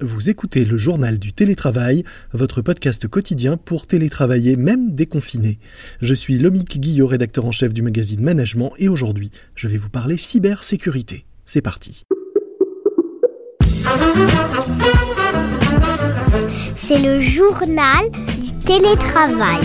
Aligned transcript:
Vous 0.00 0.28
écoutez 0.28 0.64
le 0.64 0.76
journal 0.76 1.20
du 1.20 1.32
télétravail, 1.32 2.02
votre 2.32 2.62
podcast 2.62 3.06
quotidien 3.06 3.56
pour 3.56 3.86
télétravailler 3.86 4.56
même 4.56 4.92
déconfiné. 4.92 5.60
Je 6.00 6.14
suis 6.14 6.36
Lomique 6.36 6.80
Guillot, 6.80 7.06
rédacteur 7.06 7.44
en 7.44 7.52
chef 7.52 7.72
du 7.72 7.80
magazine 7.80 8.20
Management, 8.20 8.72
et 8.78 8.88
aujourd'hui, 8.88 9.30
je 9.54 9.68
vais 9.68 9.76
vous 9.76 9.90
parler 9.90 10.16
cybersécurité. 10.16 11.26
C'est 11.44 11.62
parti. 11.62 12.02
C'est 16.74 16.98
le 16.98 17.22
journal 17.22 18.10
du 18.10 18.52
télétravail. 18.66 19.62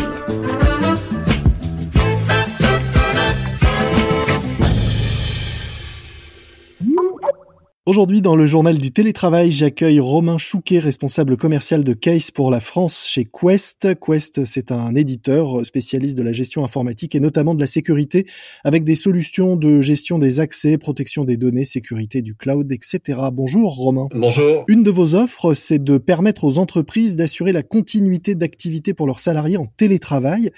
Aujourd'hui, 7.89 8.21
dans 8.21 8.35
le 8.35 8.45
journal 8.45 8.77
du 8.77 8.91
télétravail, 8.91 9.49
j'accueille 9.49 9.99
Romain 9.99 10.37
Chouquet, 10.37 10.77
responsable 10.77 11.37
commercial 11.37 11.83
de 11.83 11.93
Case 11.93 12.29
pour 12.29 12.51
la 12.51 12.59
France 12.59 13.07
chez 13.07 13.25
Quest. 13.25 13.87
Quest, 13.99 14.45
c'est 14.45 14.71
un 14.71 14.93
éditeur 14.93 15.65
spécialiste 15.65 16.15
de 16.15 16.21
la 16.21 16.31
gestion 16.31 16.63
informatique 16.63 17.15
et 17.15 17.19
notamment 17.19 17.55
de 17.55 17.59
la 17.59 17.65
sécurité 17.65 18.27
avec 18.63 18.83
des 18.83 18.93
solutions 18.93 19.55
de 19.55 19.81
gestion 19.81 20.19
des 20.19 20.39
accès, 20.39 20.77
protection 20.77 21.25
des 21.25 21.35
données, 21.35 21.63
sécurité 21.63 22.21
du 22.21 22.35
cloud, 22.35 22.71
etc. 22.71 23.21
Bonjour 23.33 23.73
Romain. 23.75 24.07
Bonjour. 24.13 24.65
Une 24.67 24.83
de 24.83 24.91
vos 24.91 25.15
offres, 25.15 25.55
c'est 25.55 25.83
de 25.83 25.97
permettre 25.97 26.43
aux 26.43 26.59
entreprises 26.59 27.15
d'assurer 27.15 27.53
la 27.53 27.63
continuité 27.63 28.35
d'activité 28.35 28.93
pour 28.93 29.07
leurs 29.07 29.19
salariés 29.19 29.57
en 29.57 29.65
télétravail. 29.65 30.51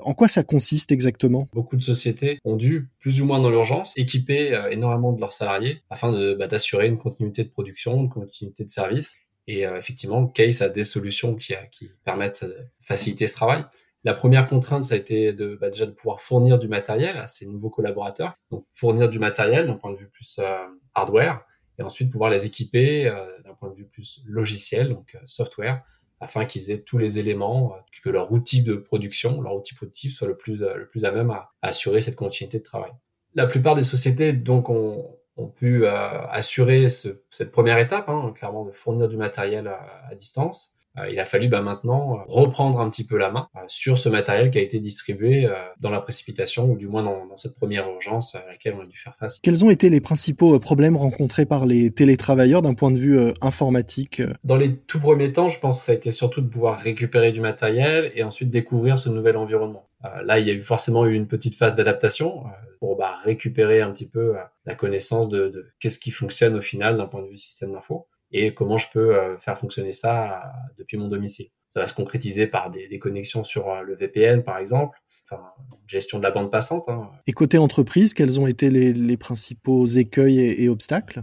En 0.00 0.14
quoi 0.14 0.28
ça 0.28 0.42
consiste 0.42 0.90
exactement? 0.90 1.50
Beaucoup 1.52 1.76
de 1.76 1.82
sociétés 1.82 2.38
ont 2.46 2.56
dû, 2.56 2.88
plus 2.98 3.20
ou 3.20 3.26
moins 3.26 3.40
dans 3.40 3.50
l'urgence, 3.50 3.92
équiper 3.98 4.54
euh, 4.54 4.70
énormément 4.70 5.12
de 5.12 5.20
leurs 5.20 5.34
salariés 5.34 5.82
afin 5.90 6.34
bah, 6.38 6.46
d'assurer 6.46 6.77
une 6.86 6.98
continuité 6.98 7.44
de 7.44 7.50
production, 7.50 8.00
une 8.00 8.08
continuité 8.08 8.64
de 8.64 8.70
service. 8.70 9.16
Et 9.46 9.66
euh, 9.66 9.78
effectivement, 9.78 10.26
Case 10.26 10.62
a 10.62 10.68
des 10.68 10.84
solutions 10.84 11.34
qui, 11.34 11.54
euh, 11.54 11.86
permettent 12.04 12.44
de 12.44 12.56
faciliter 12.82 13.26
ce 13.26 13.34
travail. 13.34 13.64
La 14.04 14.14
première 14.14 14.46
contrainte, 14.46 14.84
ça 14.84 14.94
a 14.94 14.98
été 14.98 15.32
bah, 15.32 15.70
déjà 15.70 15.86
de 15.86 15.90
pouvoir 15.90 16.20
fournir 16.20 16.58
du 16.58 16.68
matériel 16.68 17.16
à 17.16 17.26
ces 17.26 17.46
nouveaux 17.46 17.70
collaborateurs. 17.70 18.34
Donc 18.50 18.64
fournir 18.72 19.08
du 19.08 19.18
matériel 19.18 19.66
d'un 19.66 19.76
point 19.76 19.92
de 19.92 19.98
vue 19.98 20.08
plus 20.08 20.38
euh, 20.38 20.66
hardware, 20.94 21.44
et 21.78 21.82
ensuite 21.82 22.10
pouvoir 22.10 22.30
les 22.30 22.44
équiper 22.44 23.04
d'un 23.44 23.54
point 23.54 23.70
de 23.70 23.74
vue 23.76 23.86
plus 23.86 24.24
logiciel, 24.26 24.88
donc 24.88 25.16
software, 25.26 25.84
afin 26.18 26.44
qu'ils 26.44 26.72
aient 26.72 26.82
tous 26.82 26.98
les 26.98 27.20
éléments, 27.20 27.72
que 28.02 28.10
leur 28.10 28.32
outil 28.32 28.62
de 28.62 28.74
production, 28.74 29.40
leur 29.40 29.54
outil 29.54 29.76
productif 29.76 30.16
soit 30.16 30.26
le 30.26 30.36
plus, 30.36 30.58
le 30.60 30.88
plus 30.88 31.04
à 31.04 31.12
même 31.12 31.30
à, 31.30 31.50
à 31.62 31.68
assurer 31.68 32.00
cette 32.00 32.16
continuité 32.16 32.58
de 32.58 32.64
travail. 32.64 32.90
La 33.34 33.46
plupart 33.46 33.76
des 33.76 33.84
sociétés 33.84 34.32
donc 34.32 34.70
ont, 34.70 35.17
ont 35.38 35.46
pu 35.48 35.84
euh, 35.84 36.26
assurer 36.30 36.88
ce, 36.88 37.08
cette 37.30 37.52
première 37.52 37.78
étape, 37.78 38.08
hein, 38.08 38.32
clairement 38.34 38.64
de 38.64 38.72
fournir 38.72 39.08
du 39.08 39.16
matériel 39.16 39.68
à, 39.68 40.14
distance. 40.16 40.72
Euh, 40.98 41.08
il 41.10 41.20
a 41.20 41.24
fallu 41.24 41.48
bah, 41.48 41.62
maintenant 41.62 42.24
reprendre 42.26 42.80
un 42.80 42.90
petit 42.90 43.06
peu 43.06 43.16
la 43.16 43.30
main 43.30 43.48
euh, 43.54 43.60
sur 43.68 43.98
ce 43.98 44.08
matériel 44.08 44.50
qui 44.50 44.58
a 44.58 44.60
été 44.60 44.80
distribué 44.80 45.48
dans 45.80 45.90
la 45.90 46.00
précipitation 46.00 46.70
ou 46.70 46.76
du 46.76 46.88
moins 46.88 47.04
dans, 47.04 47.26
dans, 47.26 47.36
cette 47.36 47.54
première 47.54 47.88
urgence 47.88 48.34
à 48.34 48.44
laquelle 48.48 48.74
on 48.74 48.82
a 48.82 48.86
dû 48.86 48.98
faire 48.98 49.14
face. 49.16 49.38
Quels 49.40 49.64
ont 49.64 49.70
été 49.70 49.90
les 49.90 50.00
principaux 50.00 50.58
problèmes 50.58 50.96
rencontrés 50.96 51.46
par 51.46 51.66
les 51.66 51.90
télétravailleurs 51.92 52.62
d'un 52.62 52.74
point 52.74 52.90
de 52.90 52.98
vue 52.98 53.32
informatique 53.40 54.22
Dans 54.42 54.56
les 54.56 54.76
tout 54.76 54.98
premiers 54.98 55.32
temps, 55.32 55.48
je 55.48 55.60
pense 55.60 55.78
que 55.78 55.84
ça 55.84 55.92
a 55.92 55.94
été 55.94 56.10
surtout 56.10 56.40
de 56.40 56.48
pouvoir 56.48 56.78
récupérer 56.78 57.30
du 57.30 57.40
matériel 57.40 58.10
et 58.16 58.24
ensuite 58.24 58.50
découvrir 58.50 58.98
ce 58.98 59.08
nouvel 59.08 59.36
environnement. 59.36 59.87
Euh, 60.04 60.22
là, 60.22 60.38
il 60.38 60.46
y 60.46 60.50
a 60.50 60.54
eu 60.54 60.62
forcément 60.62 61.06
eu 61.06 61.14
une 61.14 61.26
petite 61.26 61.56
phase 61.56 61.74
d'adaptation 61.74 62.46
euh, 62.46 62.50
pour 62.78 62.96
bah, 62.96 63.16
récupérer 63.22 63.80
un 63.80 63.90
petit 63.92 64.08
peu 64.08 64.36
euh, 64.36 64.42
la 64.64 64.74
connaissance 64.74 65.28
de, 65.28 65.48
de 65.48 65.66
qu'est-ce 65.80 65.98
qui 65.98 66.10
fonctionne 66.10 66.54
au 66.54 66.60
final 66.60 66.96
d'un 66.96 67.06
point 67.06 67.22
de 67.22 67.28
vue 67.28 67.36
système 67.36 67.72
d'info 67.72 68.06
et 68.30 68.52
comment 68.52 68.76
je 68.76 68.86
peux 68.92 69.16
faire 69.38 69.56
fonctionner 69.56 69.90
ça 69.90 70.52
depuis 70.76 70.98
mon 70.98 71.08
domicile. 71.08 71.46
Ça 71.70 71.80
va 71.80 71.86
se 71.86 71.94
concrétiser 71.94 72.46
par 72.46 72.70
des, 72.70 72.86
des 72.86 72.98
connexions 72.98 73.42
sur 73.42 73.82
le 73.82 73.96
VPN, 73.96 74.42
par 74.42 74.58
exemple, 74.58 74.98
enfin, 75.24 75.42
gestion 75.86 76.18
de 76.18 76.24
la 76.24 76.30
bande 76.30 76.50
passante. 76.50 76.90
Hein. 76.90 77.10
Et 77.26 77.32
côté 77.32 77.56
entreprise, 77.56 78.12
quels 78.12 78.38
ont 78.38 78.46
été 78.46 78.68
les, 78.68 78.92
les 78.92 79.16
principaux 79.16 79.86
écueils 79.86 80.40
et, 80.40 80.64
et 80.64 80.68
obstacles? 80.68 81.22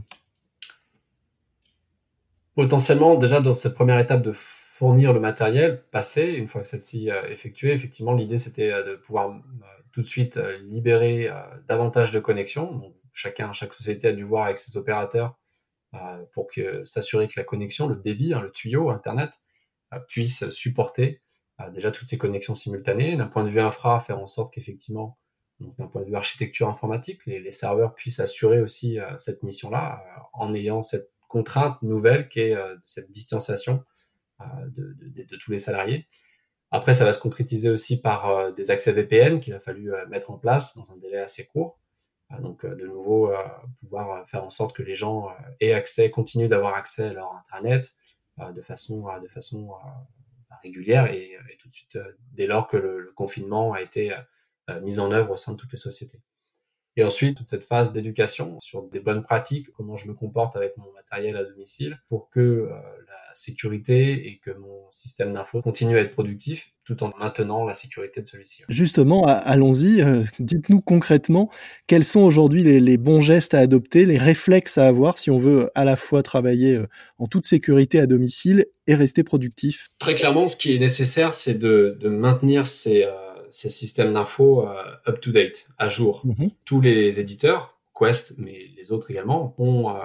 Potentiellement, 2.56 3.14
déjà 3.18 3.40
dans 3.40 3.54
cette 3.54 3.76
première 3.76 4.00
étape 4.00 4.24
de 4.24 4.34
fournir 4.76 5.14
le 5.14 5.22
matériel 5.22 5.82
passé, 5.90 6.34
une 6.34 6.50
fois 6.50 6.62
que 6.62 6.68
celle-ci 6.68 7.08
est 7.08 7.32
effectuée, 7.32 7.72
effectivement, 7.72 8.14
l'idée 8.14 8.38
c'était 8.38 8.74
euh, 8.74 8.84
de 8.84 8.96
pouvoir 8.98 9.30
euh, 9.30 9.40
tout 9.94 10.02
de 10.02 10.08
suite 10.08 10.36
euh, 10.36 10.58
libérer 10.64 11.32
davantage 11.70 12.12
de 12.12 12.20
connexions. 12.20 12.94
Chacun, 13.14 13.54
chaque 13.54 13.74
société 13.74 14.10
a 14.10 14.12
dû 14.12 14.26
voir 14.26 14.46
avec 14.46 14.58
ses 14.58 14.76
opérateurs 14.76 15.38
pour 16.34 16.50
s'assurer 16.84 17.30
que 17.30 17.36
la 17.38 17.46
connexion, 17.46 17.88
le 17.88 17.96
débit, 17.96 18.34
hein, 18.34 18.42
le 18.42 18.52
tuyau 18.52 18.90
Internet 18.90 19.32
puisse 20.10 20.50
supporter 20.50 21.22
déjà 21.74 21.90
toutes 21.92 22.10
ces 22.10 22.18
connexions 22.18 22.54
simultanées. 22.54 23.16
D'un 23.16 23.28
point 23.28 23.46
de 23.46 23.50
vue 23.50 23.62
infra, 23.62 24.02
faire 24.02 24.20
en 24.20 24.28
sorte 24.28 24.54
qu'effectivement, 24.54 25.18
d'un 25.62 25.88
point 25.88 26.02
de 26.02 26.08
vue 26.08 26.16
architecture 26.16 26.68
informatique, 26.68 27.26
les 27.26 27.52
serveurs 27.52 27.96
puissent 27.96 28.20
assurer 28.20 28.60
aussi 28.60 28.98
cette 29.20 29.42
mission-là 29.44 30.04
en 30.34 30.54
ayant 30.54 30.82
cette 30.82 31.14
contrainte 31.30 31.82
nouvelle 31.82 32.28
qui 32.28 32.42
est 32.42 32.58
cette 32.84 33.10
distanciation 33.10 33.86
de, 34.40 34.96
de, 35.24 35.38
tous 35.38 35.52
les 35.52 35.58
salariés. 35.58 36.08
Après, 36.72 36.94
ça 36.94 37.06
va 37.06 37.14
se 37.14 37.20
concrétiser 37.20 37.70
aussi 37.70 38.02
par 38.02 38.30
euh, 38.30 38.52
des 38.52 38.72
accès 38.72 38.92
VPN 38.92 39.40
qu'il 39.40 39.54
a 39.54 39.60
fallu 39.60 39.94
euh, 39.94 40.06
mettre 40.08 40.32
en 40.32 40.38
place 40.38 40.76
dans 40.76 40.92
un 40.92 40.98
délai 40.98 41.20
assez 41.20 41.46
court. 41.46 41.80
Euh, 42.32 42.42
donc, 42.42 42.66
de 42.66 42.86
nouveau, 42.86 43.32
pouvoir 43.80 44.28
faire 44.28 44.44
en 44.44 44.50
sorte 44.50 44.76
que 44.76 44.84
les 44.84 44.96
gens 44.96 45.30
aient 45.60 45.74
accès, 45.74 46.10
continuent 46.10 46.50
d'avoir 46.50 46.74
accès 46.74 47.06
à 47.06 47.14
leur 47.14 47.34
intranet 47.34 47.84
de 48.54 48.62
façon, 48.62 49.06
façon 49.34 49.72
régulière 50.62 51.06
et, 51.06 51.38
tout 51.60 51.70
de 51.70 51.74
suite 51.74 51.98
dès 52.34 52.48
lors 52.48 52.68
que 52.68 52.76
le 52.76 53.14
confinement 53.16 53.72
a 53.72 53.82
été 53.82 54.14
mis 54.82 55.00
en 55.00 55.12
œuvre 55.12 55.32
au 55.32 55.38
sein 55.38 55.54
de 55.54 55.58
toutes 55.58 55.72
les 55.72 55.78
sociétés. 55.78 56.20
Et 56.98 57.04
ensuite, 57.04 57.38
toute 57.38 57.50
cette 57.50 57.64
phase 57.64 57.92
d'éducation 57.92 58.58
sur 58.62 58.84
des 58.84 59.02
bonnes 59.02 59.22
pratiques, 59.22 59.68
comment 59.74 59.98
je 59.98 60.08
me 60.08 60.14
comporte 60.14 60.56
avec 60.56 60.78
mon 60.78 60.92
matériel 60.94 61.36
à 61.36 61.44
domicile 61.44 62.00
pour 62.08 62.30
que 62.30 62.40
euh, 62.40 62.70
la 62.70 63.34
sécurité 63.34 64.28
et 64.28 64.40
que 64.44 64.52
mon 64.52 64.90
système 64.92 65.34
d'info 65.34 65.62
continue 65.62 65.98
à 65.98 66.02
être 66.02 66.12
productif 66.12 66.72
tout 66.86 67.04
en 67.04 67.12
maintenant 67.20 67.66
la 67.66 67.74
sécurité 67.74 68.22
de 68.22 68.28
celui-ci. 68.28 68.64
Justement, 68.70 69.26
allons-y. 69.26 70.02
Euh, 70.02 70.24
dites-nous 70.40 70.80
concrètement 70.80 71.50
quels 71.88 72.04
sont 72.06 72.22
aujourd'hui 72.22 72.64
les, 72.64 72.80
les, 72.80 72.98
bons 72.98 73.20
gestes 73.20 73.54
à 73.56 73.60
adopter, 73.60 74.06
les 74.06 74.18
réflexes 74.18 74.78
à 74.78 74.88
avoir 74.88 75.18
si 75.18 75.32
on 75.32 75.38
veut 75.38 75.72
à 75.76 75.84
la 75.84 75.98
fois 75.98 76.24
travailler 76.24 76.76
euh, 76.76 76.88
en 77.18 77.28
toute 77.28 77.46
sécurité 77.46 78.00
à 78.00 78.06
domicile 78.06 78.68
et 78.88 78.96
rester 78.96 79.24
productif? 79.24 79.90
Très 80.00 80.16
clairement, 80.16 80.48
ce 80.48 80.56
qui 80.56 80.74
est 80.74 80.80
nécessaire, 80.80 81.34
c'est 81.34 81.56
de, 81.56 81.98
de 82.00 82.08
maintenir 82.08 82.68
ces 82.68 83.06
ces 83.56 83.70
systèmes 83.70 84.14
d'info 84.14 84.68
euh, 84.68 84.84
up-to-date, 85.08 85.70
à 85.78 85.88
jour. 85.88 86.22
Mhm. 86.26 86.52
Tous 86.66 86.82
les 86.82 87.22
éditeurs, 87.22 87.80
Quest, 87.98 88.34
mais 88.38 88.70
les 88.76 88.92
autres 88.92 89.10
également, 89.12 89.56
ont 89.58 89.96
euh, 89.96 90.04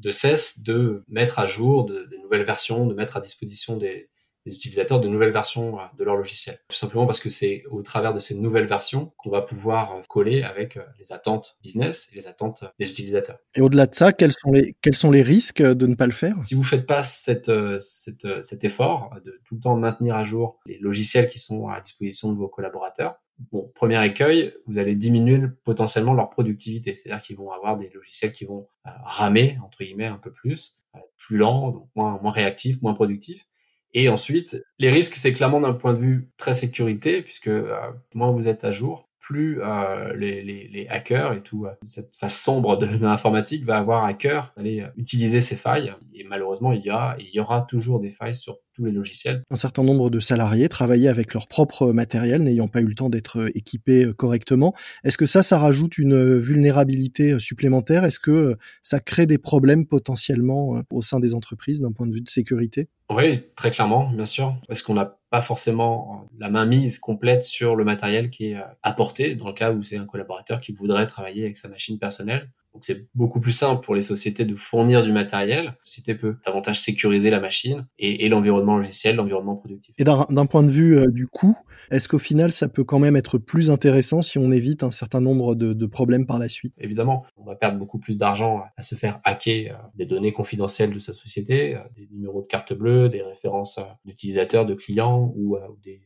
de 0.00 0.10
cesse 0.10 0.62
de 0.62 1.02
mettre 1.08 1.38
à 1.38 1.44
jour 1.44 1.84
de, 1.84 2.04
des 2.04 2.16
nouvelles 2.18 2.44
versions, 2.44 2.86
de 2.86 2.94
mettre 2.94 3.18
à 3.18 3.20
disposition 3.20 3.76
des, 3.76 4.08
des 4.46 4.54
utilisateurs 4.54 5.00
de 5.00 5.08
nouvelles 5.08 5.32
versions 5.32 5.78
euh, 5.78 5.82
de 5.98 6.04
leur 6.04 6.16
logiciel. 6.16 6.58
Tout 6.68 6.76
simplement 6.76 7.06
parce 7.06 7.20
que 7.20 7.30
c'est 7.30 7.64
au 7.70 7.82
travers 7.82 8.12
de 8.12 8.18
ces 8.18 8.34
nouvelles 8.34 8.66
versions 8.66 9.12
qu'on 9.16 9.30
va 9.30 9.42
pouvoir 9.42 9.92
euh, 9.92 10.02
coller 10.08 10.42
avec 10.42 10.76
euh, 10.76 10.82
les 10.98 11.12
attentes 11.12 11.56
business 11.62 12.10
et 12.12 12.16
les 12.16 12.26
attentes 12.26 12.64
des 12.78 12.90
utilisateurs. 12.90 13.38
Et 13.54 13.60
au-delà 13.60 13.86
de 13.86 13.94
ça, 13.94 14.12
quels 14.12 14.32
sont 14.32 14.52
les, 14.52 14.76
quels 14.82 14.94
sont 14.94 15.10
les 15.10 15.22
risques 15.22 15.62
de 15.62 15.86
ne 15.86 15.94
pas 15.94 16.06
le 16.06 16.12
faire? 16.12 16.36
Si 16.42 16.54
vous 16.54 16.62
ne 16.62 16.66
faites 16.66 16.86
pas 16.86 17.02
cette, 17.02 17.50
cette, 17.80 18.26
cet 18.44 18.64
effort 18.64 19.14
de 19.24 19.40
tout 19.44 19.54
le 19.54 19.60
temps 19.60 19.76
maintenir 19.76 20.16
à 20.16 20.24
jour 20.24 20.60
les 20.66 20.78
logiciels 20.78 21.26
qui 21.26 21.38
sont 21.38 21.68
à 21.68 21.80
disposition 21.80 22.32
de 22.32 22.36
vos 22.36 22.48
collaborateurs, 22.48 23.16
bon, 23.50 23.70
premier 23.74 24.04
écueil, 24.04 24.54
vous 24.66 24.78
allez 24.78 24.94
diminuer 24.94 25.40
potentiellement 25.64 26.14
leur 26.14 26.30
productivité. 26.30 26.94
C'est-à-dire 26.94 27.22
qu'ils 27.22 27.36
vont 27.36 27.50
avoir 27.50 27.78
des 27.78 27.90
logiciels 27.90 28.32
qui 28.32 28.44
vont 28.44 28.68
ramer, 28.84 29.58
entre 29.64 29.78
guillemets, 29.84 30.06
un 30.06 30.18
peu 30.18 30.32
plus, 30.32 30.80
plus 31.16 31.36
lents, 31.36 31.70
donc 31.70 31.88
moins, 31.94 32.18
moins 32.20 32.32
réactifs, 32.32 32.82
moins 32.82 32.94
productifs. 32.94 33.46
Et 33.94 34.08
ensuite, 34.08 34.62
les 34.80 34.90
risques, 34.90 35.14
c'est 35.14 35.32
clairement 35.32 35.60
d'un 35.60 35.72
point 35.72 35.94
de 35.94 35.98
vue 35.98 36.28
très 36.36 36.52
sécurité, 36.52 37.22
puisque 37.22 37.46
euh, 37.46 37.76
moins 38.12 38.32
vous 38.32 38.48
êtes 38.48 38.64
à 38.64 38.72
jour, 38.72 39.08
plus 39.20 39.62
euh, 39.62 40.14
les, 40.16 40.86
hackers 40.90 41.32
et 41.32 41.42
tout 41.42 41.64
euh, 41.64 41.70
cette 41.86 42.14
face 42.16 42.38
sombre 42.38 42.76
de, 42.76 42.86
l'informatique 42.86 43.64
va 43.64 43.78
avoir 43.78 44.04
à 44.04 44.12
cœur 44.12 44.52
d'aller 44.56 44.84
utiliser 44.96 45.40
ces 45.40 45.56
failles. 45.56 45.94
Et 46.12 46.24
malheureusement, 46.24 46.72
il 46.72 46.84
y 46.84 46.90
a 46.90 47.16
il 47.20 47.30
y 47.32 47.40
aura 47.40 47.62
toujours 47.62 48.00
des 48.00 48.10
failles 48.10 48.34
sur 48.34 48.58
tous 48.74 48.84
les 48.84 48.92
logiciels. 48.92 49.42
Un 49.50 49.56
certain 49.56 49.82
nombre 49.82 50.10
de 50.10 50.20
salariés 50.20 50.68
travaillaient 50.68 51.08
avec 51.08 51.32
leur 51.32 51.48
propre 51.48 51.92
matériel, 51.92 52.42
n'ayant 52.42 52.68
pas 52.68 52.80
eu 52.80 52.86
le 52.86 52.94
temps 52.94 53.10
d'être 53.10 53.50
équipés 53.54 54.10
correctement. 54.16 54.74
Est-ce 55.04 55.18
que 55.18 55.26
ça, 55.26 55.42
ça 55.42 55.58
rajoute 55.58 55.98
une 55.98 56.36
vulnérabilité 56.36 57.38
supplémentaire? 57.38 58.04
Est-ce 58.04 58.18
que 58.18 58.56
ça 58.82 59.00
crée 59.00 59.26
des 59.26 59.38
problèmes 59.38 59.86
potentiellement 59.86 60.82
au 60.90 61.02
sein 61.02 61.20
des 61.20 61.34
entreprises 61.34 61.80
d'un 61.80 61.92
point 61.92 62.06
de 62.06 62.12
vue 62.12 62.20
de 62.20 62.30
sécurité? 62.30 62.88
Oui, 63.10 63.42
très 63.54 63.70
clairement, 63.70 64.10
bien 64.10 64.24
sûr. 64.24 64.56
Est-ce 64.68 64.82
qu'on 64.82 64.96
a 64.96 65.18
pas 65.34 65.42
forcément 65.42 66.28
la 66.38 66.48
main 66.48 66.64
mise 66.64 67.00
complète 67.00 67.42
sur 67.42 67.74
le 67.74 67.84
matériel 67.84 68.30
qui 68.30 68.52
est 68.52 68.56
euh, 68.56 68.62
apporté 68.84 69.34
dans 69.34 69.48
le 69.48 69.52
cas 69.52 69.72
où 69.72 69.82
c'est 69.82 69.96
un 69.96 70.06
collaborateur 70.06 70.60
qui 70.60 70.72
voudrait 70.72 71.08
travailler 71.08 71.42
avec 71.42 71.56
sa 71.56 71.68
machine 71.68 71.98
personnelle. 71.98 72.50
Donc 72.74 72.82
c'est 72.84 73.06
beaucoup 73.14 73.40
plus 73.40 73.52
simple 73.52 73.84
pour 73.84 73.94
les 73.94 74.00
sociétés 74.00 74.44
de 74.44 74.56
fournir 74.56 75.04
du 75.04 75.12
matériel. 75.12 75.66
La 75.66 75.76
société 75.84 76.16
peut 76.16 76.36
davantage 76.44 76.80
sécuriser 76.80 77.30
la 77.30 77.38
machine 77.38 77.86
et, 78.00 78.28
l'environnement 78.28 78.76
logiciel, 78.76 79.14
l'environnement 79.14 79.54
productif. 79.54 79.94
Et 79.96 80.02
d'un 80.04 80.46
point 80.46 80.64
de 80.64 80.70
vue 80.70 80.98
euh, 80.98 81.06
du 81.06 81.28
coût, 81.28 81.56
est-ce 81.92 82.08
qu'au 82.08 82.18
final 82.18 82.50
ça 82.50 82.66
peut 82.66 82.82
quand 82.82 82.98
même 82.98 83.14
être 83.14 83.38
plus 83.38 83.70
intéressant 83.70 84.22
si 84.22 84.38
on 84.38 84.50
évite 84.50 84.82
un 84.82 84.90
certain 84.90 85.20
nombre 85.20 85.54
de, 85.54 85.86
problèmes 85.86 86.26
par 86.26 86.40
la 86.40 86.48
suite? 86.48 86.74
Évidemment, 86.78 87.24
on 87.36 87.44
va 87.44 87.54
perdre 87.54 87.78
beaucoup 87.78 87.98
plus 87.98 88.18
d'argent 88.18 88.64
à 88.76 88.82
se 88.82 88.96
faire 88.96 89.20
hacker 89.22 89.74
euh, 89.74 89.88
des 89.94 90.06
données 90.06 90.32
confidentielles 90.32 90.90
de 90.90 90.98
sa 90.98 91.12
société, 91.12 91.78
des 91.96 92.08
numéros 92.10 92.42
de 92.42 92.48
carte 92.48 92.72
bleue, 92.72 93.08
des 93.08 93.22
références 93.22 93.78
d'utilisateurs, 94.04 94.66
de 94.66 94.74
clients 94.74 95.32
ou 95.36 95.56
des 95.84 96.00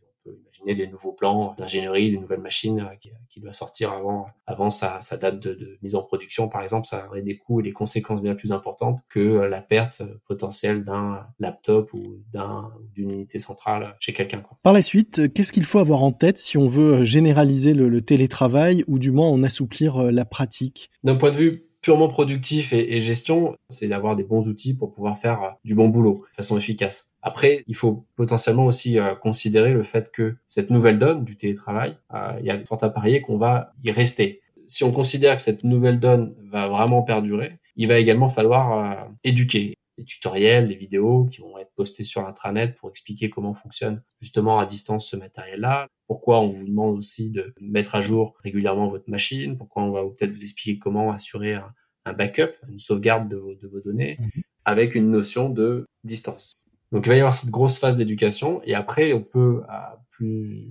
imaginer 0.59 0.75
des 0.75 0.91
nouveaux 0.91 1.13
plans 1.13 1.55
d'ingénierie, 1.57 2.11
des 2.11 2.19
nouvelles 2.19 2.41
machines 2.41 2.81
euh, 2.81 2.97
qui, 3.01 3.11
qui 3.29 3.41
doivent 3.41 3.55
sortir 3.55 3.93
avant, 3.93 4.27
avant 4.47 4.71
sa, 4.71 5.01
sa 5.01 5.17
date 5.17 5.41
de, 5.41 5.55
de, 5.55 5.79
mise 5.83 5.95
en 5.95 6.03
production, 6.03 6.49
par 6.49 6.63
exemple, 6.63 6.87
ça 6.87 7.07
aurait 7.07 7.23
des 7.23 7.37
coûts 7.37 7.61
et 7.61 7.63
des 7.63 7.73
conséquences 7.73 8.23
bien 8.23 8.35
plus 8.35 8.53
importantes 8.53 9.01
que 9.09 9.21
euh, 9.21 9.49
la 9.49 9.61
perte 9.61 10.03
potentielle 10.27 10.85
d'un 10.85 11.27
laptop 11.39 11.93
ou 11.95 12.19
d'un, 12.33 12.71
d'une 12.95 13.11
unité 13.11 13.39
centrale 13.39 13.97
chez 14.01 14.13
quelqu'un. 14.13 14.43
Par 14.63 14.73
la 14.73 14.83
suite, 14.83 15.33
qu'est-ce 15.33 15.53
qu'il 15.53 15.65
faut 15.65 15.79
avoir 15.79 16.03
en 16.03 16.13
tête 16.13 16.39
si 16.39 16.59
on 16.59 16.67
veut 16.67 17.05
généraliser 17.05 17.75
le, 17.75 17.89
le 17.89 18.01
télétravail 18.01 18.85
ou 18.87 18.99
du 18.99 19.11
moins 19.11 19.29
en 19.29 19.43
assouplir 19.43 19.97
euh, 19.97 20.11
la 20.11 20.25
pratique? 20.25 20.91
D'un 21.05 21.17
point 21.17 21.31
de 21.31 21.37
vue 21.37 21.68
purement 21.81 22.09
productif 22.09 22.73
et, 22.73 23.01
gestion, 23.01 23.57
c'est 23.69 23.89
d'avoir 23.89 24.17
des 24.17 24.25
bons 24.25 24.47
outils 24.49 24.77
pour 24.77 24.93
pouvoir 24.93 25.19
faire 25.19 25.57
du 25.65 25.75
bon 25.75 25.89
boulot 25.89 26.25
de 26.31 26.37
façon 26.37 26.57
efficace. 26.57 27.13
Après, 27.23 27.65
il 27.67 27.77
faut 27.77 28.07
potentiellement 28.17 28.67
aussi 28.67 28.99
euh, 28.99 29.15
considérer 29.15 29.73
le 29.73 29.83
fait 29.83 30.11
que 30.13 30.37
cette 30.47 30.71
nouvelle 30.71 30.99
donne 30.99 31.25
du 31.25 31.37
télétravail, 31.37 31.97
euh, 32.15 32.37
il 32.41 32.47
y 32.47 32.51
a 32.51 32.65
fort 32.65 32.83
à 32.83 32.91
parier 32.91 33.21
qu'on 33.21 33.39
va 33.39 33.73
y 33.85 33.91
rester. 33.91 34.41
Si 34.67 34.85
on 34.85 34.93
considère 34.93 35.37
que 35.37 35.43
cette 35.43 35.65
nouvelle 35.65 35.99
donne 35.99 36.35
va 36.51 36.69
vraiment 36.69 37.03
perdurer, 37.03 37.59
il 37.77 37.89
va 37.89 37.99
également 37.99 38.29
falloir 38.29 38.73
euh, 38.79 39.05
éduquer 39.25 39.75
des 39.99 40.05
tutoriels, 40.05 40.69
des 40.69 40.77
vidéos 40.77 41.27
qui 41.27 41.41
vont 41.41 41.59
être 41.59 41.73
postés 41.75 42.05
sur 42.05 42.23
l'intranet 42.23 42.75
pour 42.77 42.89
expliquer 42.89 43.29
comment 43.29 43.53
fonctionne 43.53 44.03
justement 44.21 44.59
à 44.59 44.65
distance 44.65 45.11
ce 45.11 45.17
matériel-là, 45.17 45.89
pourquoi 46.07 46.41
on 46.41 46.49
vous 46.49 46.67
demande 46.67 46.97
aussi 46.97 47.31
de 47.31 47.53
mettre 47.61 47.97
à 47.97 48.01
jour 48.01 48.35
régulièrement 48.43 48.89
votre 48.89 49.11
machine, 49.11 49.59
pourquoi 49.59 49.83
on 49.83 49.91
va 49.91 50.03
peut-être 50.05 50.31
vous 50.31 50.43
expliquer 50.43 50.79
comment 50.79 51.13
assurer 51.13 51.55
un, 51.55 51.73
backup, 52.15 52.55
une 52.71 52.79
sauvegarde 52.79 53.29
de 53.29 53.37
vos, 53.37 53.55
de 53.55 53.69
vos 53.69 53.81
données, 53.81 54.17
mhm. 54.19 54.43
avec 54.65 54.95
une 54.95 55.11
notion 55.11 55.51
de 55.51 55.85
distance? 56.05 56.65
Donc 56.91 57.05
il 57.05 57.11
va 57.11 57.17
y 57.17 57.19
avoir 57.19 57.35
cette 57.35 57.51
grosse 57.51 57.79
phase 57.79 57.97
d'éducation 57.97 58.63
et 58.65 58.75
après 58.75 59.13
on 59.13 59.23
peut 59.23 59.63
à 59.69 60.01
plus 60.11 60.69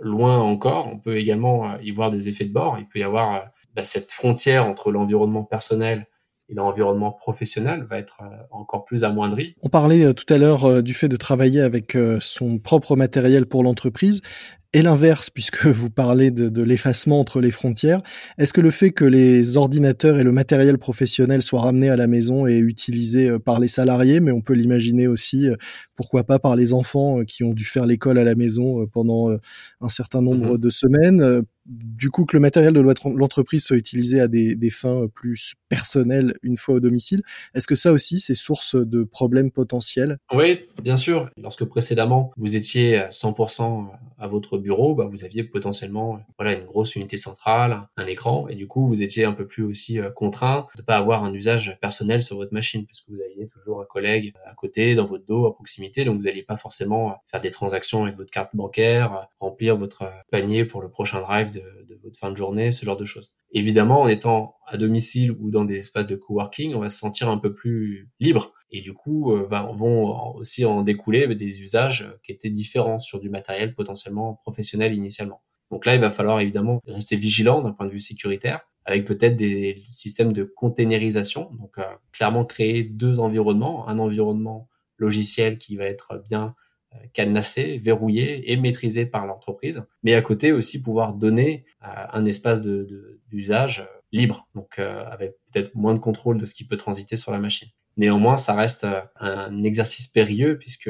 loin 0.00 0.38
encore, 0.38 0.86
on 0.86 0.98
peut 0.98 1.18
également 1.18 1.70
euh, 1.70 1.82
y 1.82 1.90
voir 1.90 2.10
des 2.10 2.28
effets 2.28 2.46
de 2.46 2.52
bord. 2.52 2.78
Il 2.78 2.86
peut 2.88 2.98
y 2.98 3.04
avoir 3.04 3.34
euh, 3.34 3.46
bah, 3.74 3.84
cette 3.84 4.10
frontière 4.10 4.64
entre 4.64 4.90
l'environnement 4.90 5.44
personnel 5.44 6.06
et 6.48 6.54
l'environnement 6.54 7.12
professionnel 7.12 7.86
va 7.88 7.98
être 7.98 8.22
euh, 8.22 8.36
encore 8.50 8.84
plus 8.84 9.04
amoindri. 9.04 9.54
On 9.62 9.68
parlait 9.68 10.12
tout 10.14 10.32
à 10.32 10.38
l'heure 10.38 10.82
du 10.82 10.94
fait 10.94 11.08
de 11.08 11.16
travailler 11.16 11.60
avec 11.60 11.96
son 12.20 12.58
propre 12.58 12.96
matériel 12.96 13.46
pour 13.46 13.62
l'entreprise 13.62 14.20
et 14.74 14.82
l'inverse, 14.82 15.30
puisque 15.30 15.66
vous 15.66 15.90
parlez 15.90 16.30
de, 16.30 16.62
l'effacement 16.62 17.20
entre 17.20 17.40
les 17.40 17.50
frontières. 17.50 18.02
Est-ce 18.36 18.52
que 18.52 18.60
le 18.60 18.70
fait 18.70 18.90
que 18.90 19.04
les 19.04 19.56
ordinateurs 19.56 20.18
et 20.18 20.24
le 20.24 20.32
matériel 20.32 20.78
professionnel 20.78 21.42
soient 21.42 21.62
ramenés 21.62 21.88
à 21.88 21.96
la 21.96 22.06
maison 22.06 22.46
et 22.46 22.58
utilisés 22.58 23.28
euh, 23.28 23.38
par 23.38 23.60
les 23.60 23.68
salariés, 23.68 24.20
mais 24.20 24.32
on 24.32 24.40
peut 24.40 24.54
l'imaginer 24.54 25.06
aussi, 25.06 25.48
euh, 25.48 25.56
pourquoi 25.98 26.22
pas 26.22 26.38
par 26.38 26.54
les 26.54 26.72
enfants 26.72 27.18
euh, 27.18 27.24
qui 27.24 27.42
ont 27.42 27.52
dû 27.52 27.64
faire 27.64 27.84
l'école 27.84 28.18
à 28.18 28.24
la 28.24 28.36
maison 28.36 28.86
pendant 28.86 29.30
un 29.80 29.88
certain 29.88 30.22
nombre 30.22 30.54
mmh 30.54 30.58
de 30.58 30.70
semaines, 30.70 31.44
du 31.66 32.10
coup 32.10 32.24
que 32.24 32.36
le 32.36 32.40
matériel 32.40 32.72
de 32.72 32.80
l'entreprise 32.80 33.64
soit 33.64 33.76
utilisé 33.76 34.20
à 34.20 34.28
des, 34.28 34.54
des, 34.54 34.70
fins 34.70 35.06
plus 35.14 35.54
personnelles 35.68 36.34
une 36.42 36.56
fois 36.56 36.76
au 36.76 36.80
domicile, 36.80 37.22
est-ce 37.54 37.66
que 37.66 37.74
ça 37.74 37.92
aussi 37.92 38.20
c'est 38.20 38.34
source 38.34 38.74
de 38.74 39.02
problèmes 39.04 39.50
potentiels? 39.50 40.18
Oui, 40.32 40.60
bien 40.82 40.96
sûr. 40.96 41.28
Lorsque 41.36 41.64
précédemment 41.64 42.32
vous 42.36 42.56
étiez 42.56 42.96
à 42.96 43.08
100% 43.10 43.88
à 44.18 44.26
votre 44.26 44.58
bureau, 44.58 44.94
bah, 44.94 45.08
vous 45.10 45.24
aviez 45.24 45.44
potentiellement 45.44 46.20
voilà 46.38 46.54
une 46.54 46.64
grosse 46.64 46.96
unité 46.96 47.16
centrale, 47.16 47.80
un 47.96 48.06
écran, 48.06 48.48
et 48.48 48.54
du 48.54 48.66
coup 48.66 48.86
vous 48.88 49.02
étiez 49.02 49.24
un 49.24 49.32
peu 49.32 49.46
plus 49.46 49.62
aussi 49.62 49.98
euh, 49.98 50.10
contraint 50.10 50.66
de 50.76 50.82
pas 50.82 50.96
avoir 50.96 51.24
un 51.24 51.32
usage 51.34 51.78
personnel 51.80 52.22
sur 52.22 52.36
votre 52.36 52.52
machine 52.52 52.86
parce 52.86 53.00
que 53.00 53.12
vous 53.12 53.20
aviez 53.20 53.48
toujours 53.48 53.80
un 53.80 53.84
collègue 53.84 54.32
à 54.46 54.54
côté, 54.54 54.94
dans 54.94 55.06
votre 55.06 55.26
dos, 55.26 55.46
à 55.46 55.54
proximité, 55.54 55.87
donc 56.04 56.18
vous 56.18 56.24
n'alliez 56.24 56.42
pas 56.42 56.56
forcément 56.56 57.16
faire 57.30 57.40
des 57.40 57.50
transactions 57.50 58.04
avec 58.04 58.16
votre 58.16 58.30
carte 58.30 58.54
bancaire, 58.54 59.28
remplir 59.40 59.76
votre 59.76 60.10
panier 60.30 60.64
pour 60.64 60.82
le 60.82 60.90
prochain 60.90 61.20
drive 61.20 61.50
de 61.50 61.62
votre 62.02 62.18
fin 62.18 62.30
de 62.30 62.36
journée, 62.36 62.70
ce 62.70 62.84
genre 62.84 62.96
de 62.96 63.04
choses. 63.04 63.34
Évidemment, 63.52 64.02
en 64.02 64.08
étant 64.08 64.56
à 64.66 64.76
domicile 64.76 65.32
ou 65.32 65.50
dans 65.50 65.64
des 65.64 65.78
espaces 65.78 66.06
de 66.06 66.16
coworking, 66.16 66.74
on 66.74 66.80
va 66.80 66.90
se 66.90 66.98
sentir 66.98 67.28
un 67.28 67.38
peu 67.38 67.54
plus 67.54 68.10
libre. 68.20 68.52
Et 68.70 68.82
du 68.82 68.92
coup, 68.92 69.32
euh, 69.32 69.48
vont 69.74 70.34
aussi 70.34 70.64
en 70.64 70.82
découler 70.82 71.34
des 71.34 71.62
usages 71.62 72.12
qui 72.22 72.32
étaient 72.32 72.50
différents 72.50 72.98
sur 72.98 73.20
du 73.20 73.30
matériel 73.30 73.74
potentiellement 73.74 74.34
professionnel 74.42 74.92
initialement. 74.94 75.42
Donc 75.70 75.86
là, 75.86 75.94
il 75.94 76.00
va 76.00 76.10
falloir 76.10 76.40
évidemment 76.40 76.80
rester 76.86 77.16
vigilant 77.16 77.62
d'un 77.62 77.72
point 77.72 77.86
de 77.86 77.92
vue 77.92 78.00
sécuritaire, 78.00 78.60
avec 78.84 79.06
peut-être 79.06 79.36
des 79.36 79.82
systèmes 79.86 80.32
de 80.32 80.44
containerisation. 80.44 81.50
Donc 81.58 81.78
euh, 81.78 81.84
clairement 82.12 82.44
créer 82.44 82.84
deux 82.84 83.20
environnements, 83.20 83.88
un 83.88 83.98
environnement 83.98 84.68
logiciel 84.98 85.58
qui 85.58 85.76
va 85.76 85.84
être 85.84 86.22
bien 86.28 86.54
euh, 86.94 86.98
cadenassé, 87.12 87.76
verrouillé 87.78 88.50
et 88.50 88.56
maîtrisé 88.56 89.04
par 89.04 89.26
l'entreprise, 89.26 89.82
mais 90.02 90.14
à 90.14 90.22
côté 90.22 90.52
aussi 90.52 90.80
pouvoir 90.80 91.12
donner 91.12 91.66
euh, 91.82 91.86
un 92.12 92.24
espace 92.24 92.62
d'usage 92.62 93.78
de, 93.78 93.82
euh, 93.82 93.86
libre, 94.10 94.48
donc 94.54 94.78
avec 94.78 95.34
peut-être 95.52 95.74
moins 95.74 95.92
de 95.92 95.98
contrôle 95.98 96.38
de 96.38 96.46
ce 96.46 96.54
qui 96.54 96.66
peut 96.66 96.78
transiter 96.78 97.16
sur 97.16 97.30
la 97.30 97.38
machine. 97.38 97.68
Néanmoins, 97.98 98.38
ça 98.38 98.54
reste 98.54 98.86
un 99.16 99.62
exercice 99.64 100.06
périlleux 100.06 100.56
puisque 100.56 100.88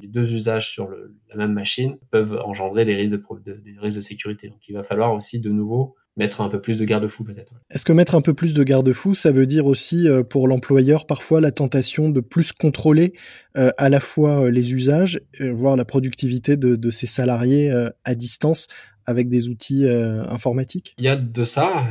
les 0.00 0.06
deux 0.06 0.36
usages 0.36 0.70
sur 0.70 0.88
la 0.88 1.34
même 1.34 1.52
machine 1.52 1.98
peuvent 2.12 2.40
engendrer 2.44 2.84
des 2.84 2.94
risques 2.94 3.16
de, 3.44 3.54
des 3.54 3.74
risques 3.80 3.96
de 3.96 4.02
sécurité. 4.02 4.50
Donc, 4.50 4.68
il 4.68 4.72
va 4.72 4.84
falloir 4.84 5.14
aussi 5.14 5.40
de 5.40 5.50
nouveau 5.50 5.96
mettre 6.16 6.40
un 6.40 6.48
peu 6.48 6.60
plus 6.60 6.78
de 6.78 6.84
garde-fous 6.84 7.24
peut-être. 7.24 7.54
Est-ce 7.70 7.84
que 7.84 7.92
mettre 7.92 8.14
un 8.14 8.20
peu 8.20 8.34
plus 8.34 8.54
de 8.54 8.62
garde-fous, 8.62 9.14
ça 9.14 9.30
veut 9.30 9.46
dire 9.46 9.66
aussi 9.66 10.08
euh, 10.08 10.22
pour 10.22 10.48
l'employeur 10.48 11.06
parfois 11.06 11.40
la 11.40 11.52
tentation 11.52 12.10
de 12.10 12.20
plus 12.20 12.52
contrôler 12.52 13.12
euh, 13.56 13.70
à 13.78 13.88
la 13.88 14.00
fois 14.00 14.44
euh, 14.44 14.50
les 14.50 14.72
usages, 14.72 15.20
voire 15.40 15.76
la 15.76 15.84
productivité 15.84 16.56
de, 16.56 16.90
ses 16.90 17.06
salariés 17.06 17.70
à 18.04 18.14
distance 18.14 18.66
avec 19.06 19.28
des 19.28 19.48
outils 19.48 19.86
informatiques? 19.88 20.94
Il 20.98 21.04
y 21.04 21.08
a 21.08 21.16
de 21.16 21.44
ça. 21.44 21.86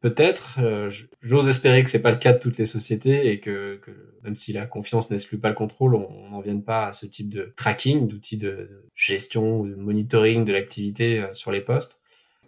Peut-être, 0.00 0.58
j'ose 1.20 1.48
espérer 1.48 1.84
que 1.84 1.90
c'est 1.90 2.00
pas 2.00 2.10
le 2.10 2.16
cas 2.16 2.32
de 2.32 2.38
toutes 2.38 2.56
les 2.56 2.64
sociétés 2.64 3.30
et 3.30 3.40
que, 3.40 3.80
même 4.24 4.34
si 4.34 4.52
la 4.52 4.66
confiance 4.66 5.10
n'exclut 5.10 5.38
pas 5.38 5.50
le 5.50 5.54
contrôle, 5.54 5.94
on 5.94 6.30
n'en 6.30 6.40
vienne 6.40 6.62
pas 6.62 6.86
à 6.86 6.92
ce 6.92 7.06
type 7.06 7.28
de 7.28 7.52
tracking, 7.56 8.08
d'outils 8.08 8.38
de 8.38 8.86
gestion 8.94 9.60
ou 9.60 9.68
de 9.68 9.74
monitoring 9.74 10.44
de 10.44 10.52
l'activité 10.52 11.24
sur 11.32 11.52
les 11.52 11.60
postes 11.60 11.99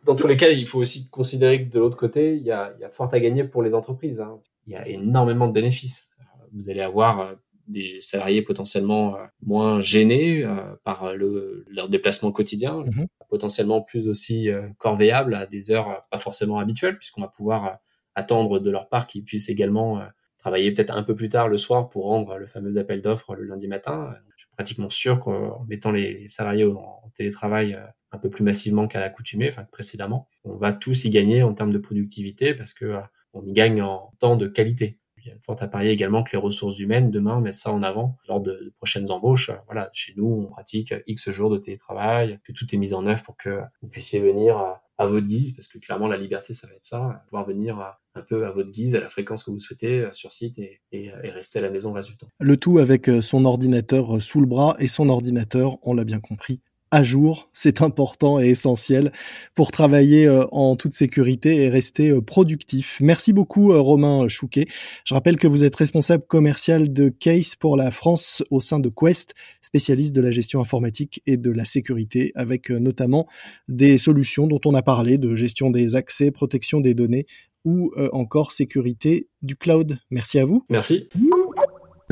dans 0.04 0.16
tous 0.16 0.26
les 0.26 0.36
cas, 0.36 0.50
il 0.50 0.66
faut 0.66 0.80
aussi 0.80 1.08
considérer 1.08 1.64
que 1.64 1.72
de 1.72 1.78
l'autre 1.78 1.96
côté, 1.96 2.36
il 2.36 2.42
y, 2.42 2.50
a, 2.50 2.74
il 2.76 2.82
y 2.82 2.84
a 2.84 2.90
fort 2.90 3.12
à 3.12 3.20
gagner 3.20 3.44
pour 3.44 3.62
les 3.62 3.74
entreprises. 3.74 4.20
Hein. 4.20 4.40
Il 4.66 4.72
y 4.72 4.76
a 4.76 4.86
énormément 4.88 5.48
de 5.48 5.52
bénéfices. 5.52 6.08
Vous 6.52 6.68
allez 6.68 6.80
avoir 6.80 7.20
euh, 7.20 7.34
des 7.68 7.98
salariés 8.00 8.42
potentiellement 8.42 9.16
euh, 9.16 9.24
moins 9.44 9.80
gênés 9.80 10.44
euh, 10.44 10.74
par 10.84 11.14
le, 11.14 11.64
leur 11.68 11.88
déplacement 11.88 12.32
quotidien, 12.32 12.84
mhm. 12.84 13.06
potentiellement 13.28 13.80
plus 13.82 14.08
aussi 14.08 14.48
corvéables 14.78 15.34
à 15.34 15.46
des 15.46 15.70
heures 15.70 16.06
pas 16.10 16.18
forcément 16.18 16.58
habituelles, 16.58 16.98
puisqu'on 16.98 17.22
va 17.22 17.28
pouvoir 17.28 17.78
attendre 18.14 18.58
de 18.58 18.70
leur 18.70 18.88
part 18.88 19.06
qu'ils 19.06 19.24
puissent 19.24 19.48
également 19.48 20.02
travailler 20.36 20.72
peut-être 20.72 20.94
un 20.94 21.02
peu 21.02 21.14
plus 21.14 21.30
tard 21.30 21.48
le 21.48 21.56
soir 21.56 21.88
pour 21.88 22.04
rendre 22.04 22.36
le 22.36 22.46
fameux 22.46 22.76
appel 22.76 23.00
d'offres 23.00 23.34
le 23.34 23.44
lundi 23.44 23.68
matin. 23.68 24.14
Pratiquement 24.62 24.90
sûr 24.90 25.18
qu'en 25.18 25.64
mettant 25.68 25.90
les 25.90 26.28
salariés 26.28 26.64
en 26.64 27.10
télétravail 27.16 27.76
un 28.12 28.18
peu 28.18 28.30
plus 28.30 28.44
massivement 28.44 28.86
qu'à 28.86 29.00
l'accoutumée, 29.00 29.50
précédemment. 29.72 30.28
On 30.44 30.54
va 30.54 30.72
tous 30.72 31.04
y 31.04 31.10
gagner 31.10 31.42
en 31.42 31.52
termes 31.52 31.72
de 31.72 31.78
productivité 31.78 32.54
parce 32.54 32.72
que 32.72 32.84
euh, 32.84 33.00
on 33.32 33.44
y 33.44 33.52
gagne 33.52 33.82
en 33.82 34.12
temps 34.20 34.36
de 34.36 34.46
qualité. 34.46 35.00
Il 35.18 35.28
y 35.28 35.32
a 35.32 35.34
fort 35.44 35.56
également 35.80 36.22
que 36.22 36.30
les 36.32 36.38
ressources 36.38 36.78
humaines 36.78 37.10
demain 37.10 37.40
mettent 37.40 37.54
ça 37.54 37.72
en 37.72 37.82
avant 37.82 38.18
lors 38.28 38.40
de, 38.40 38.72
prochaines 38.76 39.10
embauches. 39.10 39.50
Voilà, 39.66 39.90
chez 39.92 40.14
nous, 40.16 40.26
on 40.26 40.46
pratique 40.46 40.94
X 41.08 41.30
jours 41.30 41.50
de 41.50 41.58
télétravail, 41.58 42.38
que 42.44 42.52
tout 42.52 42.72
est 42.72 42.78
mis 42.78 42.94
en 42.94 43.04
œuvre 43.06 43.24
pour 43.24 43.36
que 43.36 43.62
vous 43.80 43.88
puissiez 43.88 44.20
venir 44.20 44.80
à, 44.98 45.06
votre 45.06 45.26
guise, 45.26 45.54
parce 45.56 45.68
que 45.68 45.78
clairement 45.78 46.08
la 46.08 46.16
liberté, 46.16 46.54
ça 46.54 46.66
va 46.66 46.74
être 46.74 46.84
ça, 46.84 47.22
pouvoir 47.28 47.46
venir 47.46 47.78
un 48.14 48.20
peu 48.22 48.46
à 48.46 48.50
votre 48.50 48.70
guise, 48.70 48.94
à 48.94 49.00
la 49.00 49.08
fréquence 49.08 49.44
que 49.44 49.50
vous 49.50 49.58
souhaitez 49.58 50.00
euh, 50.00 50.12
sur 50.12 50.32
site 50.32 50.58
et, 50.58 50.80
et, 50.92 51.10
rester 51.30 51.58
à 51.58 51.62
la 51.62 51.70
maison 51.70 51.94
le 51.94 52.02
temps. 52.16 52.28
Le 52.38 52.56
tout 52.56 52.78
avec 52.78 53.08
euh, 53.08 53.20
son 53.20 53.44
ordinateur 53.44 54.20
sous 54.20 54.40
le 54.40 54.46
bras 54.46 54.76
et 54.78 54.88
son 54.88 55.08
ordinateur, 55.08 55.78
on 55.82 55.94
l'a 55.94 56.04
bien 56.04 56.20
compris, 56.20 56.60
à 56.92 57.02
jour. 57.02 57.48
C'est 57.54 57.82
important 57.82 58.38
et 58.38 58.50
essentiel 58.50 59.12
pour 59.54 59.72
travailler 59.72 60.26
euh, 60.26 60.44
en 60.52 60.76
toute 60.76 60.92
sécurité 60.92 61.56
et 61.56 61.68
rester 61.68 62.10
euh, 62.10 62.20
productif. 62.20 62.98
Merci 63.00 63.32
beaucoup, 63.32 63.72
euh, 63.72 63.80
Romain 63.80 64.28
Chouquet. 64.28 64.66
Je 65.04 65.14
rappelle 65.14 65.38
que 65.38 65.46
vous 65.48 65.64
êtes 65.64 65.74
responsable 65.74 66.24
commercial 66.28 66.92
de 66.92 67.08
Case 67.08 67.56
pour 67.56 67.76
la 67.76 67.90
France 67.90 68.44
au 68.50 68.60
sein 68.60 68.78
de 68.78 68.90
Quest, 68.90 69.34
spécialiste 69.62 70.14
de 70.14 70.20
la 70.20 70.30
gestion 70.30 70.60
informatique 70.60 71.22
et 71.26 71.38
de 71.38 71.50
la 71.50 71.64
sécurité, 71.64 72.30
avec 72.34 72.68
notamment 72.68 73.26
des 73.68 73.96
solutions 73.96 74.46
dont 74.46 74.60
on 74.66 74.74
a 74.74 74.82
parlé 74.82 75.16
de 75.16 75.34
gestion 75.34 75.70
des 75.70 75.96
accès, 75.96 76.30
protection 76.30 76.80
des 76.80 76.94
données 76.94 77.26
ou 77.64 77.92
encore 78.12 78.50
sécurité 78.50 79.28
du 79.40 79.54
cloud. 79.54 79.98
Merci 80.10 80.40
à 80.40 80.44
vous. 80.44 80.64
Merci. 80.68 81.08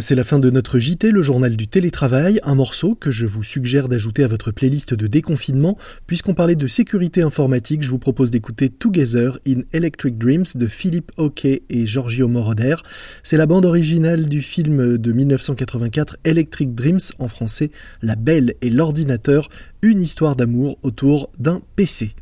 C'est 0.00 0.14
la 0.14 0.25
fin 0.25 0.38
de 0.38 0.49
notre 0.49 0.78
JT, 0.78 1.11
le 1.11 1.23
journal 1.23 1.57
du 1.57 1.69
télétravail, 1.69 2.40
un 2.42 2.54
morceau 2.54 2.95
que 2.95 3.11
je 3.11 3.26
vous 3.26 3.42
suggère 3.42 3.87
d'ajouter 3.87 4.25
à 4.25 4.28
votre 4.28 4.50
playlist 4.50 4.95
de 4.95 5.07
déconfinement. 5.07 5.76
Puisqu'on 6.07 6.33
parlait 6.33 6.57
de 6.57 6.66
sécurité 6.66 7.21
informatique, 7.21 7.83
je 7.83 7.90
vous 7.90 7.99
propose 7.99 8.30
d'écouter 8.30 8.71
Together 8.71 9.38
in 9.47 9.61
Electric 9.75 10.16
Dreams 10.16 10.47
de 10.54 10.66
Philippe 10.66 11.12
Hockey 11.19 11.64
et 11.69 11.87
Giorgio 11.87 12.28
Moroder. 12.28 12.76
C'est 13.23 13.37
la 13.37 13.45
bande 13.45 13.66
originale 13.66 14.26
du 14.26 14.40
film 14.40 14.97
de 14.97 15.12
1984 15.12 16.16
Electric 16.25 16.75
Dreams, 16.75 17.00
en 17.19 17.28
français 17.28 17.71
La 18.00 18.16
Belle 18.16 18.54
et 18.62 18.71
l'ordinateur, 18.71 19.50
une 19.83 20.00
histoire 20.00 20.35
d'amour 20.35 20.78
autour 20.83 21.30
d'un 21.38 21.61
PC. 21.76 22.14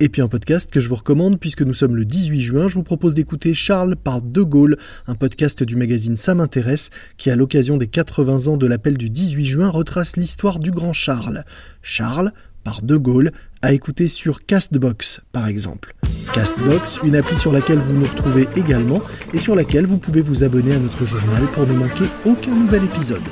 Et 0.00 0.08
puis 0.08 0.22
un 0.22 0.28
podcast 0.28 0.70
que 0.72 0.80
je 0.80 0.88
vous 0.88 0.96
recommande 0.96 1.38
puisque 1.38 1.62
nous 1.62 1.72
sommes 1.72 1.94
le 1.94 2.04
18 2.04 2.40
juin, 2.40 2.68
je 2.68 2.74
vous 2.74 2.82
propose 2.82 3.14
d'écouter 3.14 3.54
Charles 3.54 3.94
par 3.94 4.22
De 4.22 4.42
Gaulle, 4.42 4.76
un 5.06 5.14
podcast 5.14 5.62
du 5.62 5.76
magazine 5.76 6.16
Ça 6.16 6.34
m'intéresse 6.34 6.90
qui 7.16 7.30
à 7.30 7.36
l'occasion 7.36 7.76
des 7.76 7.86
80 7.86 8.48
ans 8.48 8.56
de 8.56 8.66
l'appel 8.66 8.98
du 8.98 9.08
18 9.08 9.44
juin 9.44 9.68
retrace 9.68 10.16
l'histoire 10.16 10.58
du 10.58 10.72
grand 10.72 10.92
Charles. 10.92 11.44
Charles 11.80 12.32
par 12.64 12.82
De 12.82 12.96
Gaulle 12.96 13.30
à 13.62 13.72
écouter 13.72 14.08
sur 14.08 14.44
Castbox 14.44 15.20
par 15.30 15.46
exemple. 15.46 15.94
Castbox, 16.34 16.98
une 17.04 17.14
appli 17.14 17.36
sur 17.36 17.52
laquelle 17.52 17.78
vous 17.78 17.92
nous 17.92 18.06
retrouvez 18.06 18.48
également 18.56 19.00
et 19.32 19.38
sur 19.38 19.54
laquelle 19.54 19.86
vous 19.86 19.98
pouvez 19.98 20.22
vous 20.22 20.42
abonner 20.42 20.74
à 20.74 20.78
notre 20.80 21.04
journal 21.04 21.44
pour 21.52 21.68
ne 21.68 21.74
manquer 21.74 22.06
aucun 22.24 22.54
nouvel 22.54 22.82
épisode. 22.82 23.22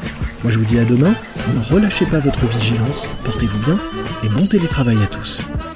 Moi 0.45 0.53
je 0.53 0.59
vous 0.59 0.65
dis 0.65 0.79
à 0.79 0.85
demain, 0.85 1.13
ne 1.55 1.75
relâchez 1.75 2.07
pas 2.07 2.21
votre 2.21 2.47
vigilance, 2.47 3.09
portez-vous 3.25 3.65
bien 3.65 3.81
et 4.23 4.29
bon 4.29 4.47
télétravail 4.47 4.99
à 5.03 5.07
tous. 5.07 5.45